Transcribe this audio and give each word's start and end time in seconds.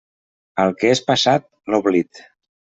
Al 0.63 0.73
que 0.79 0.89
és 0.95 1.03
passat, 1.11 1.47
l'oblit. 1.75 2.27